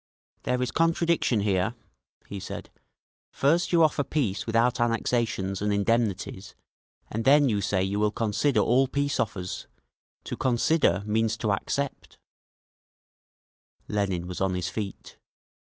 [0.45, 1.75] "There is contradiction here,"
[2.25, 2.71] he said.
[3.31, 6.55] "First you offer peace without annexations and indemnities,
[7.11, 9.67] and then you say you will consider all peace offers.
[10.23, 12.17] To consider means to accept…."
[13.87, 15.19] Lenin was on his feet.